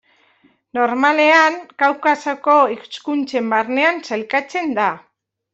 Normalean, 0.77 1.57
Kaukasoko 1.83 2.57
hizkuntzen 2.73 3.55
barnean 3.55 4.03
sailkatzen 4.11 4.77
da. 4.83 4.93